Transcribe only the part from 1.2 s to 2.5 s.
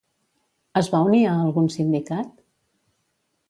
a algun sindicat?